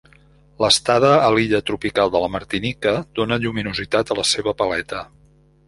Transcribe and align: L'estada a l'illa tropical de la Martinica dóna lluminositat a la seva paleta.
L'estada 0.63 1.11
a 1.25 1.27
l'illa 1.35 1.59
tropical 1.67 2.13
de 2.15 2.21
la 2.25 2.31
Martinica 2.37 2.95
dóna 3.21 3.39
lluminositat 3.47 4.15
a 4.17 4.21
la 4.23 4.29
seva 4.33 4.59
paleta. 4.65 5.07